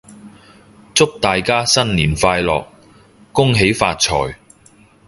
[0.95, 2.65] 祝大家新年快樂！
[3.31, 4.33] 恭喜發財！